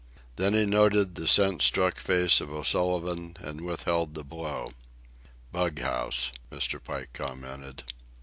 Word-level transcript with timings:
Then 0.35 0.55
he 0.55 0.65
noted 0.65 1.13
the 1.13 1.27
sense 1.27 1.63
struck 1.63 1.99
face 1.99 2.41
of 2.41 2.51
O'Sullivan 2.51 3.37
and 3.39 3.61
withheld 3.61 4.15
the 4.15 4.23
blow. 4.23 4.71
"Bug 5.51 5.77
house," 5.77 6.31
Mr. 6.51 6.83
Pike 6.83 7.13
commented. 7.13 7.83